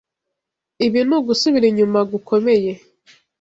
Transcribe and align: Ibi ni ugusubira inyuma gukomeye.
Ibi 0.85 0.99
ni 1.07 1.13
ugusubira 1.17 1.65
inyuma 1.71 1.99
gukomeye. 2.11 2.71